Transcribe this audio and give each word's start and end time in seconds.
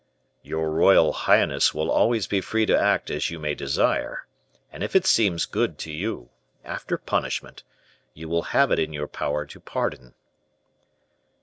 "Your 0.41 0.71
royal 0.71 1.13
highness 1.13 1.75
will 1.75 1.91
always 1.91 2.25
be 2.25 2.41
free 2.41 2.65
to 2.65 2.75
act 2.75 3.11
as 3.11 3.29
you 3.29 3.37
may 3.37 3.53
desire; 3.53 4.25
and 4.71 4.81
if 4.81 4.95
it 4.95 5.05
seems 5.05 5.45
good 5.45 5.77
to 5.77 5.91
you, 5.91 6.31
after 6.65 6.97
punishment, 6.97 7.61
you 8.15 8.27
will 8.27 8.45
have 8.49 8.71
it 8.71 8.79
in 8.79 8.93
your 8.93 9.07
power 9.07 9.45
to 9.45 9.59
pardon." 9.59 10.15